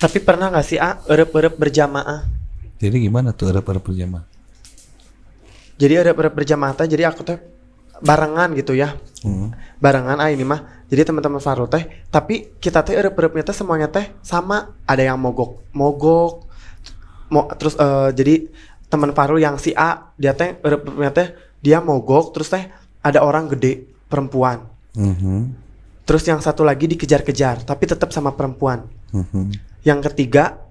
[0.00, 2.24] Tapi pernah nggak sih A erep-erep berjamaah?
[2.80, 4.24] Jadi gimana tuh para berjamaah?
[5.76, 7.57] Jadi erep-erep berjamaah jadi aku teh
[8.02, 8.96] barengan gitu ya.
[9.22, 9.54] Hmm.
[9.82, 10.86] Barengan ah ini mah.
[10.88, 14.72] Jadi teman-teman Farul teh, tapi kita teh erep-erepnya teh semuanya teh sama.
[14.88, 16.48] Ada yang mogok, mogok.
[17.28, 18.34] Mo, terus eh, jadi
[18.88, 21.28] teman Farul yang si A dia teh erep-erepnya teh
[21.60, 22.72] dia mogok terus teh
[23.04, 24.64] ada orang gede perempuan.
[24.96, 25.68] Mhm.
[26.08, 28.88] Terus yang satu lagi dikejar-kejar tapi tetap sama perempuan.
[29.12, 29.52] Mhm.
[29.84, 30.68] Yang ketiga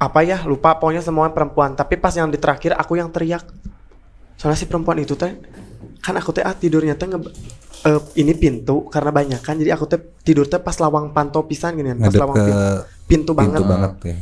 [0.00, 3.44] apa ya lupa pokoknya semua perempuan tapi pas yang di terakhir aku yang teriak
[4.40, 5.36] soalnya si perempuan itu teh
[6.00, 7.32] kan aku teh ah, tidurnya teh nge-
[7.82, 11.74] eh, ini pintu karena banyak kan jadi aku teh tidur teh pas lawang pantau pisan
[11.74, 12.60] gini kan, pas lawang ke pintu,
[13.06, 14.16] pintu banget pintu banget ya.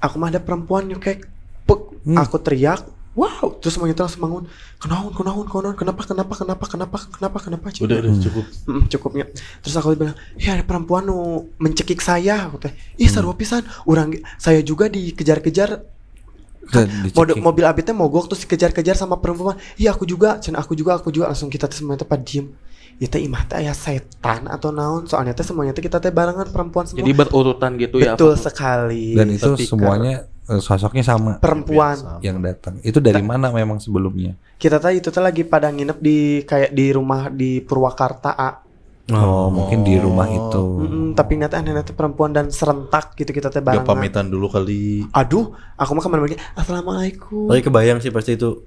[0.00, 1.18] aku mah ada perempuan nyekek
[1.64, 2.16] pek Hmm.
[2.16, 2.80] aku teriak
[3.12, 4.44] wow terus semuanya tuh langsung bangun
[4.78, 8.44] kenaun kenaun kenaun kenapa kenapa kenapa kenapa kenapa kenapa Cik?" Udah udah cukup.
[8.64, 9.24] Mm, cukupnya
[9.60, 11.18] terus aku bilang ya ada perempuan nu
[11.56, 15.84] mencekik saya aku teh ih sarua pisan orang saya juga dikejar-kejar
[16.60, 17.40] Mode, dicekik.
[17.40, 21.08] mobil abi teh mogok terus dikejar-kejar sama perempuan iya aku juga cen aku juga aku
[21.10, 22.52] juga langsung kita teh pada diem
[23.00, 26.46] ya teh imah teh aya setan atau naon soalnya teh semuanya teh kita teh barengan
[26.52, 28.12] perempuan semua Jadi berurutan gitu ya.
[28.14, 28.44] betul apa?
[28.44, 32.76] sekali Dan itu semuanya eh, sosoknya sama perempuan yang datang.
[32.84, 34.36] Itu dari mana memang sebelumnya?
[34.60, 38.60] kita teh itu teh lagi pada nginep di kayak di rumah di Purwakarta A
[39.10, 40.64] Oh, mungkin di rumah itu.
[40.80, 44.46] Mm-mm, tapi nyata aneh teh perempuan dan serentak gitu kita teh Gak barengan pamitan dulu
[44.46, 45.02] kali.
[45.10, 48.62] aduh aku mah ke mana lagi assalamualaikum Tapi kebayang sih pasti itu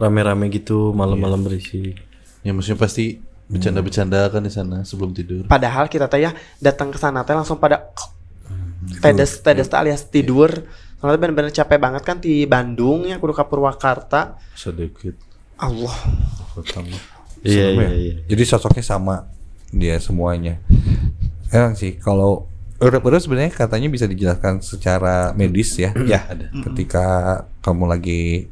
[0.00, 1.92] rame-rame gitu malam-malam berisi.
[2.40, 5.44] Ya maksudnya pasti bercanda-bercanda kan di sana sebelum tidur.
[5.44, 7.92] Padahal kita teh ya datang ke sana teh langsung pada
[9.04, 10.48] tedes tedes teh alias tidur.
[10.96, 14.40] Soalnya bener-bener capek banget kan di Bandung ya kudu ka Purwakarta.
[14.56, 15.12] Sedikit.
[15.60, 15.92] Allah.
[16.56, 16.96] Pertama.
[17.44, 17.92] Iya iya ya?
[17.92, 18.14] iya.
[18.24, 19.28] Jadi sosoknya sama
[19.74, 20.62] dia semuanya.
[21.50, 22.46] Emang sih kalau
[22.82, 25.90] urep-urep sebenarnya katanya bisa dijelaskan secara medis ya.
[26.10, 26.50] Ya ada.
[26.70, 27.06] Ketika
[27.62, 28.50] kamu lagi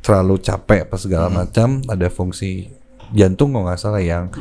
[0.00, 2.72] terlalu capek apa segala macam, ada fungsi
[3.12, 4.32] jantung kalau nggak salah yang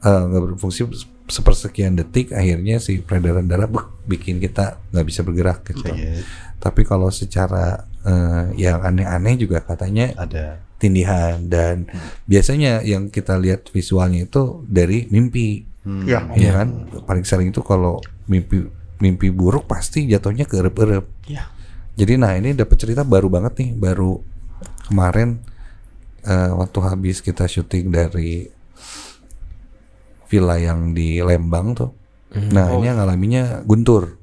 [0.00, 0.88] eh, nggak berfungsi
[1.28, 5.92] sepersekian detik, akhirnya si peredaran darah bek, bikin kita nggak bisa bergerak gitu.
[5.92, 6.24] Iya.
[6.58, 10.58] Tapi kalau secara eh, yang aneh-aneh juga katanya Ada.
[10.82, 11.46] Tindihan.
[11.46, 11.86] Dan
[12.26, 15.70] biasanya yang kita lihat visualnya itu dari mimpi.
[15.86, 16.26] Ya.
[16.34, 16.90] ya kan?
[17.06, 18.66] Paling sering itu kalau mimpi
[19.02, 21.06] mimpi buruk pasti jatuhnya ke erep-erep.
[21.26, 21.50] Ya.
[21.98, 24.22] jadi nah ini dapat cerita baru banget nih baru
[24.86, 25.42] kemarin
[26.22, 28.46] eh, waktu habis kita syuting dari
[30.30, 31.90] villa yang di Lembang tuh.
[32.32, 34.16] Nah ini yang ngalaminya Guntur.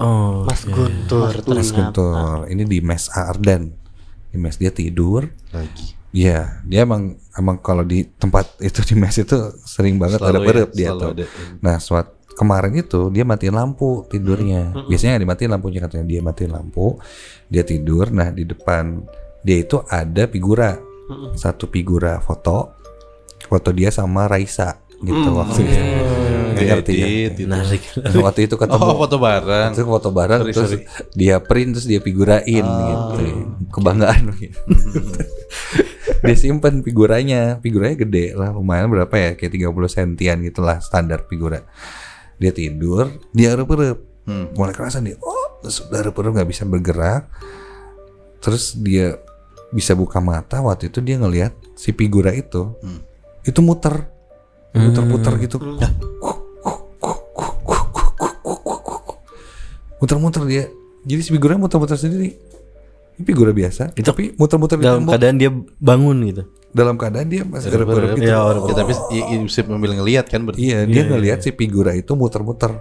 [0.00, 0.42] Oh.
[0.48, 1.70] Mas Guntur Mas.
[1.70, 2.48] Guntur.
[2.48, 3.87] Ini di mes Ardan
[4.28, 5.96] di mes dia tidur Lagi.
[6.08, 9.36] Iya, dia emang emang kalau di tempat itu di mes itu
[9.68, 11.12] sering banget ada berep ya, dia tuh.
[11.12, 11.24] ada.
[11.60, 14.86] Nah, suat kemarin itu dia matiin lampu tidurnya.
[14.86, 16.96] Biasanya nggak dimatiin lampunya katanya dia matiin lampu,
[17.50, 18.14] dia tidur.
[18.14, 19.02] Nah di depan
[19.42, 20.78] dia itu ada figura,
[21.34, 22.78] satu figura foto,
[23.50, 25.82] foto dia sama Raisa gitu waktu itu.
[26.66, 27.06] Ngerti ya.
[27.06, 27.46] Edit, gitu.
[27.46, 27.82] Menarik.
[27.94, 29.70] Dan waktu itu ketemu Oh foto bareng.
[29.76, 30.84] itu foto bareng Sorry, terus sorry.
[31.14, 33.24] dia print terus dia figurain gitu.
[33.70, 34.22] kebanggaan.
[34.34, 34.58] Gitu.
[36.26, 37.62] dia simpen figuranya.
[37.62, 39.30] Figuranya gede lah lumayan berapa ya?
[39.38, 41.62] Kayak 30 sentian gitu lah standar figura.
[42.38, 47.26] Dia tidur dia erup-erup mulai kerasan dia oh sudah erup-erup nggak bisa bergerak.
[48.38, 49.18] Terus dia
[49.68, 52.78] bisa buka mata waktu itu dia ngelihat si figura itu.
[53.42, 54.14] Itu muter.
[54.76, 55.56] Muter-muter gitu
[59.98, 60.64] muter-muter dia
[61.02, 62.34] jadi si figuranya muter-muter sendiri
[63.14, 66.42] ini figura biasa Itu tapi muter-muter di Dalam tembok keadaan dia bangun gitu.
[66.68, 70.44] dalam keadaan dia masih erup-erup gitu Iya, Ya, tapi i- i- bisa membil ngelihat kan
[70.44, 70.60] berarti.
[70.62, 72.76] Iya, dia ngelihat si figura itu muter-muter.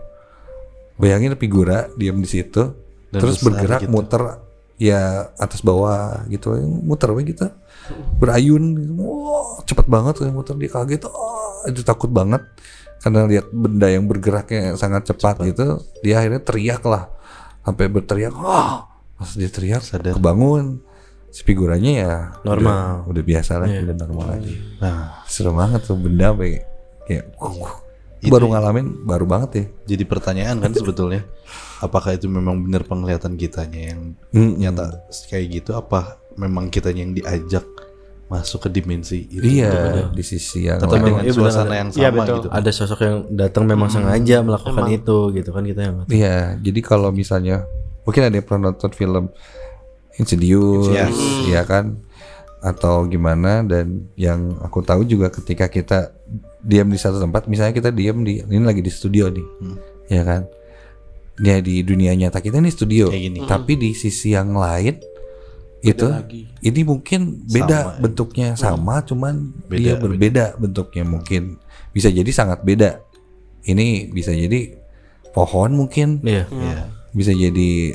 [0.95, 2.73] Bayangin figura diam di situ,
[3.08, 3.89] Dan terus bergerak gitu.
[3.89, 4.43] muter
[4.75, 4.99] ya
[5.34, 6.51] atas bawah gitu,
[6.84, 7.47] muter we gitu.
[8.17, 8.91] Berayun gitu.
[8.99, 11.01] Wah, cepet banget muter dia kaget.
[11.08, 12.43] Oh, itu takut banget.
[12.99, 17.07] Karena lihat benda yang bergeraknya sangat cepat, gitu dia akhirnya teriak lah.
[17.62, 20.15] Sampai berteriak wah pas dia teriak Sadar.
[20.15, 20.79] kebangun.
[21.27, 23.03] Si figurannya ya Normal.
[23.03, 23.83] udah, udah biasa lah Iya.
[23.83, 26.63] udah normal lagi Nah, serem banget tuh benda kayak
[27.03, 27.25] kayak
[28.17, 28.51] Itu baru ya.
[28.55, 29.65] ngalamin baru banget ya.
[29.86, 31.21] jadi pertanyaan kan sebetulnya.
[31.77, 35.71] Apakah itu memang benar penglihatan kitanya yang Mm, nyata kayak gitu?
[35.73, 37.65] Apa memang kitanya yang diajak
[38.28, 40.04] masuk ke dimensi itu iya.
[40.12, 42.36] di sisi yang memang- dengan iya, suasana yang Iya, sama betul.
[42.38, 42.48] gitu.
[42.52, 45.96] Ada sosok yang datang memang sengaja melakukan itu gitu kan kita yang.
[46.06, 47.63] Iya, jadi kalau misalnya
[48.04, 49.32] mungkin ada yang pernah nonton film
[50.16, 51.13] Insidious, Yes.
[51.46, 52.02] ya kan,
[52.60, 56.10] atau gimana dan yang aku tahu juga ketika kita
[56.60, 59.46] diam di satu tempat, misalnya kita diam di ini lagi di studio nih,
[60.10, 60.50] ya kan,
[61.38, 63.40] ya di dunia nyata kita ini studio, Kayak gini.
[63.46, 64.98] tapi di sisi yang lain
[65.80, 66.50] itu lagi.
[66.60, 68.00] ini mungkin beda Sama, ya.
[68.02, 69.34] bentuknya sama, cuman
[69.66, 71.62] Beda, dia berbeda bentuknya mungkin
[71.92, 73.02] bisa jadi sangat beda.
[73.62, 74.74] Ini bisa jadi
[75.32, 76.48] pohon mungkin Iya.
[76.48, 76.80] Iya.
[77.12, 77.94] bisa jadi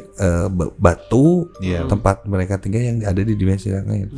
[0.49, 1.87] ba- batu Iya.
[1.87, 4.09] tempat mereka tinggal yang ada di dimensi yang lain.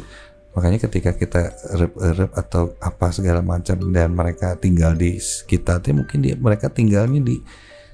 [0.54, 1.40] Makanya ketika kita
[1.72, 7.42] erep-erep atau apa segala macam dan mereka tinggal di kita mungkin dia mereka tinggalnya di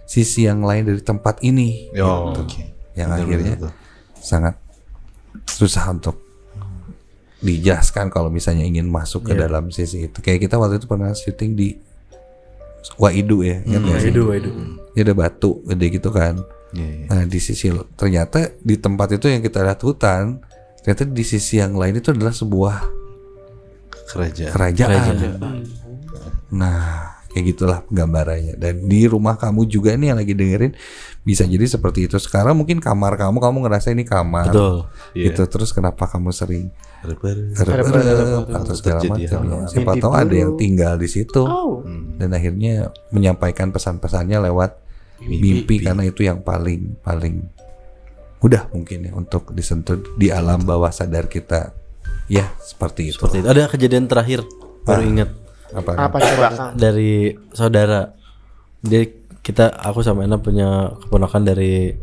[0.05, 1.89] sisi yang lain dari tempat ini.
[1.97, 2.43] Oh, gitu.
[2.45, 2.63] oke.
[2.99, 3.73] Yang Benar, akhirnya benar,
[4.19, 4.55] sangat
[5.45, 6.17] susah untuk
[7.41, 9.49] dijelaskan kalau misalnya ingin masuk ke Iya.
[9.49, 10.19] dalam sisi itu.
[10.21, 11.69] Kayak kita waktu itu pernah syuting di
[12.97, 14.09] Waidu ya, nggak sih?
[14.13, 14.53] Waduh, waduh.
[14.97, 16.41] Dia ada batu gede gitu kan.
[16.73, 17.07] Iya, iya.
[17.09, 20.41] Nah di sisi ternyata di tempat itu yang kita lihat hutan,
[20.81, 22.77] ternyata di sisi yang lain itu adalah sebuah
[24.11, 25.17] kerajaan kerajaan.
[26.51, 28.59] Nah kayak gitulah gambarannya.
[28.59, 30.73] Dan di rumah kamu juga nih yang lagi dengerin
[31.23, 32.17] bisa jadi seperti itu.
[32.19, 34.51] Sekarang mungkin kamar kamu, kamu ngerasa ini kamar.
[34.51, 34.77] Betul.
[35.15, 35.25] Iya.
[35.31, 36.69] Gitu terus kenapa kamu sering
[37.01, 39.41] atau segala macam.
[39.41, 39.59] ya.
[39.73, 41.81] Siapa Mimpi tahu ada yang tinggal di situ Oh.
[42.21, 44.77] dan akhirnya menyampaikan pesan-pesannya lewat
[45.21, 47.45] mimpi, karena itu yang paling paling
[48.41, 51.77] mudah mungkin ya untuk disentuh di alam bawah sadar kita
[52.25, 53.49] ya seperti itu Seperti itu.
[53.49, 54.41] Ada kejadian terakhir
[54.85, 55.29] baru ingat
[55.71, 58.15] apa Apa coba dari saudara.
[58.81, 59.07] Jadi
[59.41, 61.97] kita aku sama Ena punya keponakan dari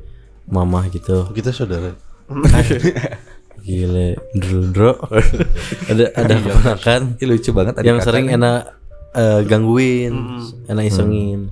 [0.48, 1.28] mama gitu.
[1.36, 1.92] kita saudara
[3.68, 4.96] Gile, ndro
[5.92, 8.26] ada ada keponakan Ih, lucu banget yang kakak sering.
[8.32, 8.64] Ena
[9.12, 10.14] eh, gangguin,
[10.72, 11.52] Ena isengin.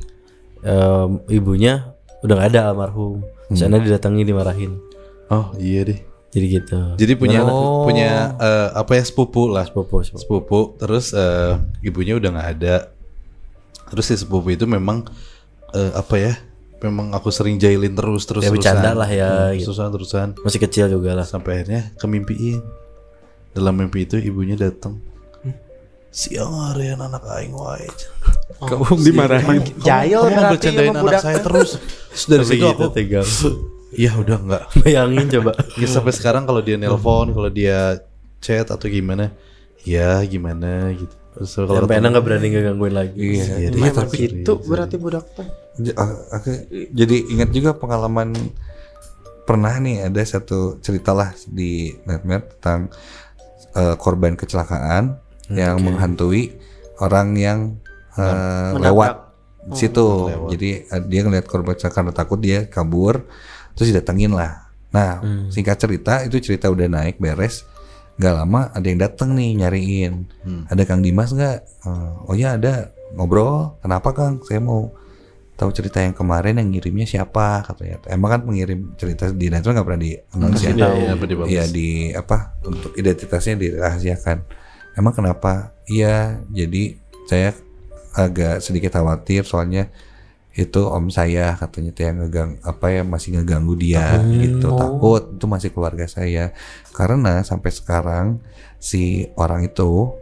[0.64, 1.92] Em, ibunya
[2.24, 3.20] udah gak ada almarhum.
[3.52, 4.80] Terus Ena didatangi dimarahin.
[5.28, 6.00] oh iya deh
[6.36, 6.80] Jadi gitu.
[6.96, 7.88] jadi punya Oh.
[7.88, 10.20] punya eh, apa ya sepupu lah Sepupu, sepupu.
[10.20, 12.76] sepupu terus eh, ibunya udah nggak ada
[13.88, 15.08] terus si sepupu itu memang
[15.72, 16.34] eh, apa ya
[16.78, 19.72] memang aku sering jailin terus terus Ya, bercanda lah ya, gitu.
[19.72, 21.24] terusan terusan Masih kecil juga lah.
[21.24, 22.60] sampai akhirnya kemimpiin
[23.52, 25.00] dalam mimpi itu ibunya datang
[26.12, 27.88] siang harian anak aing wae
[28.58, 31.70] kamu dimarahin Jail kamu berarti bercandain anak budak saya terus
[32.12, 33.28] terus dari situ aku tegang.
[33.96, 35.52] Iya udah nggak Bayangin coba.
[35.80, 38.00] ya sampai sekarang kalau dia nelpon kalau dia
[38.38, 39.32] chat atau gimana
[39.82, 43.20] ya gimana gitu terus kalau Sampai Ena ketemu- nggak berani ngegangguin lagi.
[43.20, 45.48] iya Iya, Memang tapi gitu berarti budak teh.
[45.94, 46.50] ah, aku
[46.90, 48.32] jadi ingat juga pengalaman
[49.44, 52.88] pernah nih ada satu cerita lah di Nightmare tentang
[53.74, 56.56] eh, korban kecelakaan yang menghantui
[56.98, 57.60] orang yang
[58.16, 58.80] Menabrak.
[58.82, 59.14] lewat
[59.66, 60.08] di situ.
[60.26, 60.50] lewat.
[60.50, 63.28] Jadi eh, dia ngeliat korban kecelakaan takut dia kabur,
[63.76, 64.72] terus didatengin lah.
[64.96, 65.20] Nah,
[65.52, 67.68] singkat cerita itu cerita udah naik beres.
[68.16, 70.24] Gak lama ada yang dateng nih nyariin.
[70.72, 71.58] Ada Kang Dimas nggak?
[71.84, 72.96] Eh, oh ya ada.
[73.12, 73.76] Ngobrol.
[73.84, 74.40] Kenapa Kang?
[74.48, 74.96] Saya mau
[75.56, 78.00] tahu cerita yang kemarin yang ngirimnya siapa katanya.
[78.12, 80.72] Emang kan pengirim cerita di net nggak pernah di announce ya.
[80.72, 81.14] Iya, iya.
[81.48, 84.38] Iya di apa untuk identitasnya dirahasiakan.
[84.96, 85.76] Emang kenapa?
[85.88, 86.96] Iya, jadi
[87.28, 87.52] saya
[88.16, 89.92] agak sedikit khawatir soalnya
[90.56, 94.72] itu om saya katanya tuh yang ngegang apa ya masih ngeganggu dia gitu.
[94.72, 96.56] Takut itu masih keluarga saya.
[96.96, 98.40] Karena sampai sekarang
[98.80, 100.16] si orang itu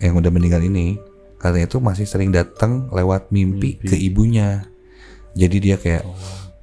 [0.00, 0.96] yang udah meninggal ini
[1.36, 4.64] katanya itu masih sering datang lewat mimpi, ke ibunya.
[5.36, 6.08] Jadi dia kayak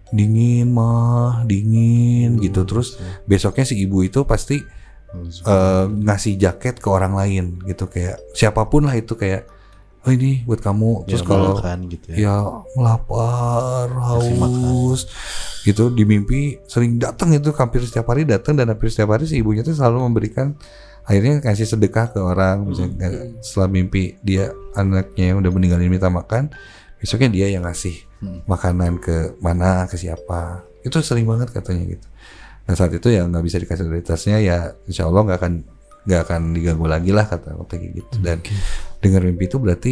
[0.09, 2.65] dingin mah dingin gitu.
[2.65, 2.97] Terus
[3.29, 4.57] besoknya si ibu itu pasti
[5.45, 7.85] eh, ngasih jaket ke orang lain gitu.
[7.85, 9.60] Kayak siapa pun lah itu kayak
[10.01, 11.05] oh ini buat kamu.
[11.05, 12.17] Terus Ya, kalau makan gitu ya.
[12.17, 12.35] ya
[12.77, 15.05] lapar haus.
[15.61, 19.37] Gitu di mimpi sering datang itu hampir setiap hari datang dan hampir setiap hari si
[19.39, 20.57] ibunya tuh selalu memberikan
[21.05, 22.65] akhirnya kasih sedekah ke orang.
[22.65, 26.49] Misalnya setelah mimpi dia anaknya yang udah meninggal ini minta makan
[26.97, 27.97] besoknya dia yang ngasih
[28.45, 30.65] makanan ke mana ke siapa.
[30.81, 32.07] Itu sering banget katanya gitu.
[32.65, 35.53] Dan saat itu ya nggak bisa dikasih identitasnya ya insya Allah nggak akan
[36.01, 38.41] nggak akan diganggu lagi lah kata kata kayak gitu dan
[39.01, 39.91] dengar mimpi itu berarti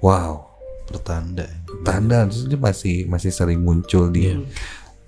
[0.00, 0.48] wow
[0.88, 1.46] pertanda.
[1.84, 4.32] tanda terus dia masih masih sering muncul di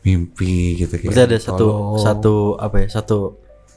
[0.03, 2.03] mimpi gitu kayak Berarti ada satu tolong.
[2.03, 3.19] satu apa ya satu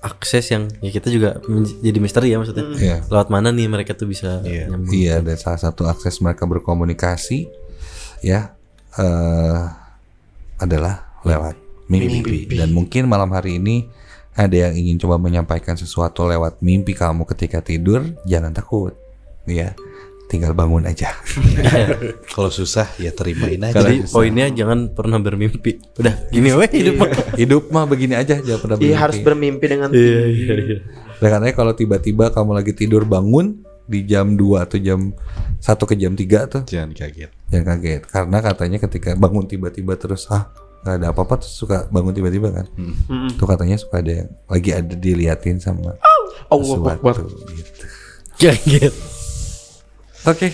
[0.06, 1.42] akses yang ya kita juga
[1.82, 2.66] jadi misteri ya maksudnya.
[2.78, 2.98] Iya.
[3.10, 4.94] Lewat mana nih mereka tuh bisa nyambung.
[4.94, 7.50] Iya, dan salah satu akses mereka berkomunikasi
[8.22, 8.54] ya
[9.02, 9.62] eh
[10.62, 11.58] adalah lewat
[11.90, 12.46] mimpi.
[12.54, 13.90] Dan mungkin malam hari ini
[14.36, 18.92] ada yang ingin coba menyampaikan sesuatu lewat mimpi kamu ketika tidur, jangan takut.
[19.48, 19.72] Ya,
[20.28, 21.14] tinggal bangun aja.
[22.36, 23.80] Kalau susah ya terimain aja.
[23.80, 25.80] Jadi poinnya jangan pernah bermimpi.
[25.96, 27.10] Udah gini weh hidup mah.
[27.42, 29.00] Hidup mah begini aja, jangan pernah Iya bermimpi.
[29.00, 30.78] harus bermimpi dengan Iya iya iya.
[31.16, 35.14] Dan katanya kalau tiba-tiba kamu lagi tidur bangun di jam 2 atau jam
[35.62, 37.32] 1 ke jam 3 tuh Jangan kaget.
[37.54, 40.50] Jangan kaget karena katanya ketika bangun tiba-tiba terus ah
[40.86, 42.66] nggak ada apa-apa terus suka bangun tiba-tiba kan.
[43.34, 45.98] Tuh katanya suka ada yang lagi ada diliatin sama
[46.46, 47.16] Allah Akbar.
[47.18, 47.86] sesuatu gitu.
[48.38, 48.94] Kaget.
[50.26, 50.48] Oke.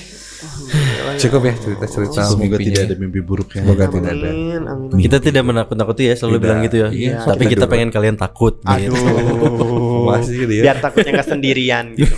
[1.11, 2.65] Cukup ya cerita-cerita Semoga mimpinya.
[2.65, 3.61] tidak ada mimpi buruk ya.
[3.61, 4.29] Semoga tidak ada.
[4.31, 4.97] Amin, amin.
[4.97, 6.41] Kita tidak menakut-nakuti ya selalu Tidak.
[6.41, 6.87] bilang gitu ya.
[6.89, 7.15] Iya.
[7.27, 8.57] Tapi Kita kita pengen kalian takut.
[8.57, 8.89] gitu.
[8.89, 10.01] Aduh.
[10.09, 10.63] Masih gitu ya.
[10.65, 12.15] Biar takutnya nggak sendirian gitu.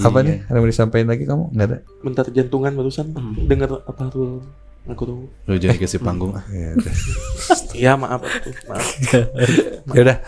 [0.08, 0.36] Apa nih?
[0.46, 1.44] Ada yang mau disampaikan lagi kamu?
[1.52, 1.78] Enggak ada.
[2.00, 3.06] Bentar jantungan barusan
[3.44, 4.40] dengar apa tuh
[4.88, 5.18] aku tuh.
[5.46, 6.34] Lo jangan kasih panggung.
[6.34, 6.44] ah.
[6.52, 6.94] Ya udah.
[7.72, 8.20] Iya maaf
[8.68, 8.86] maaf.
[9.96, 10.18] ya udah.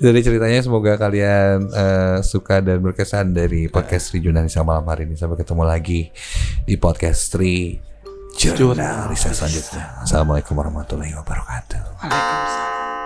[0.00, 5.14] Dari ceritanya semoga kalian eh, suka dan berkesan dari podcast Rijunanisa malam hari ini.
[5.14, 6.08] Sampai ketemu lagi
[6.64, 7.76] di podcast Tri
[8.40, 10.00] Jurnalisa selanjutnya.
[10.00, 11.82] Assalamualaikum warahmatullahi wabarakatuh.
[12.00, 12.99] Waalaikumsalam.